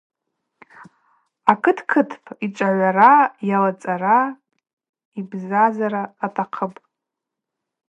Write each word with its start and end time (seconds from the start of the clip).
Акыт 1.51 1.79
кытпӏ– 1.89 2.25
йчвагъвара, 2.45 3.13
йлацӏара, 3.49 4.19
йбзазара 5.19 6.03
атахъыпӏ. 6.25 6.81